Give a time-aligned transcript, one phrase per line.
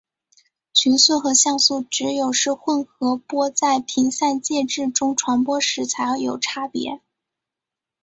[0.73, 7.01] 群速和相速只有是混合波在频散介质中传播时才有差别。